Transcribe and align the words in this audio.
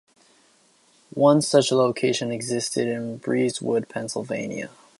One 1.13 1.43
such 1.43 1.71
location 1.71 2.31
existed 2.31 2.87
in 2.87 3.19
Breezewood, 3.19 3.87
Pennsylvania. 3.87 4.71